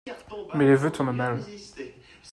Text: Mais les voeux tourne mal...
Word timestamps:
Mais 0.55 0.65
les 0.65 0.73
voeux 0.73 0.91
tourne 0.91 1.11
mal... 1.11 1.39